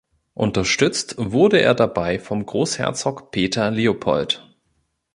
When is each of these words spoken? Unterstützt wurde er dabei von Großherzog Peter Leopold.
Unterstützt 0.33 1.13
wurde 1.19 1.61
er 1.61 1.75
dabei 1.75 2.17
von 2.17 2.43
Großherzog 2.43 3.29
Peter 3.29 3.69
Leopold. 3.69 4.51